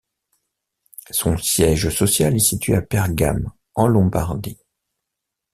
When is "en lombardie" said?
3.75-4.57